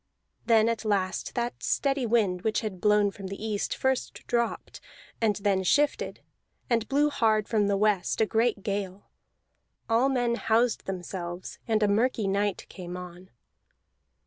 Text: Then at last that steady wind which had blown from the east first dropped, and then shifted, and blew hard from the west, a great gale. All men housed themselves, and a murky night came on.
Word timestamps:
Then 0.47 0.67
at 0.67 0.83
last 0.83 1.35
that 1.35 1.61
steady 1.61 2.07
wind 2.07 2.41
which 2.41 2.61
had 2.61 2.81
blown 2.81 3.11
from 3.11 3.27
the 3.27 3.37
east 3.39 3.75
first 3.75 4.25
dropped, 4.25 4.81
and 5.21 5.35
then 5.35 5.61
shifted, 5.61 6.21
and 6.71 6.87
blew 6.89 7.11
hard 7.11 7.47
from 7.47 7.67
the 7.67 7.77
west, 7.77 8.19
a 8.19 8.25
great 8.25 8.63
gale. 8.63 9.11
All 9.87 10.09
men 10.09 10.33
housed 10.37 10.85
themselves, 10.87 11.59
and 11.67 11.83
a 11.83 11.87
murky 11.87 12.27
night 12.27 12.65
came 12.67 12.97
on. 12.97 13.29